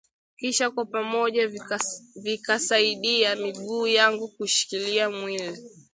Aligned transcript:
kisha 0.37 0.71
kwa 0.71 0.85
pamoja 0.85 1.49
vikasaidia 2.15 3.35
miguu 3.35 3.87
yangu 3.87 4.27
kushikilia 4.27 5.09
mwili 5.09 5.69